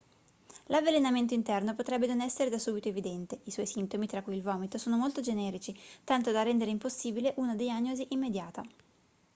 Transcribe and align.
l'avvelenamento 0.65 1.35
interno 1.35 1.75
potrebbe 1.75 2.07
non 2.07 2.21
essere 2.21 2.49
da 2.49 2.57
subito 2.57 2.87
evidente 2.89 3.39
i 3.43 3.51
suoi 3.51 3.67
sintomi 3.67 4.07
tra 4.07 4.23
cui 4.23 4.35
il 4.35 4.41
vomito 4.41 4.79
sono 4.79 4.97
molto 4.97 5.21
generici 5.21 5.77
tanto 6.03 6.31
da 6.31 6.41
rendere 6.41 6.71
impossibile 6.71 7.35
una 7.37 7.53
diagnosi 7.55 8.07
immediata 8.09 8.63